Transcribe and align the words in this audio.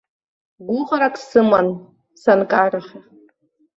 Гәыӷрак 0.67 1.15
сыман, 1.29 1.67
санкараха. 2.21 2.99